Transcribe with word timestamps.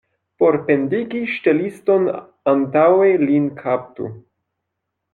Por 0.43 0.55
pendigi 0.69 1.21
ŝteliston, 1.33 2.09
antaŭe 2.57 3.15
lin 3.29 3.49
kaptu. 3.63 4.13